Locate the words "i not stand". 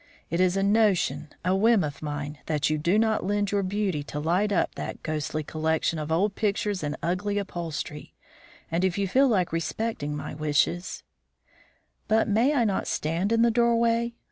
12.55-13.31